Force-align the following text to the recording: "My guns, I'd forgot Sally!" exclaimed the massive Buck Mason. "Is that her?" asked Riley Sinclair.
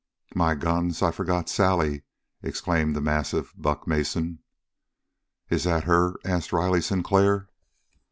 "My 0.33 0.55
guns, 0.55 1.03
I'd 1.03 1.13
forgot 1.13 1.47
Sally!" 1.47 2.01
exclaimed 2.41 2.95
the 2.95 3.01
massive 3.01 3.53
Buck 3.55 3.85
Mason. 3.85 4.39
"Is 5.51 5.65
that 5.65 5.83
her?" 5.83 6.15
asked 6.25 6.51
Riley 6.51 6.81
Sinclair. 6.81 7.49